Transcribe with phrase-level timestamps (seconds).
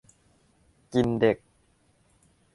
[0.93, 1.37] กินเด็ก